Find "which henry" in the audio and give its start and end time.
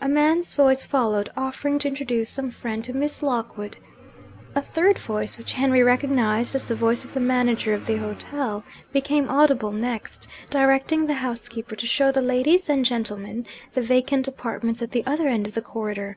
5.38-5.80